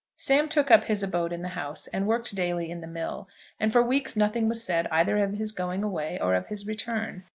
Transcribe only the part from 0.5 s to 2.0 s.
up his abode in the house,